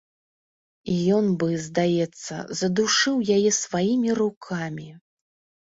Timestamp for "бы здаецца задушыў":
1.43-3.23